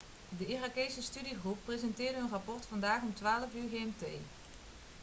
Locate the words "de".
0.37-0.45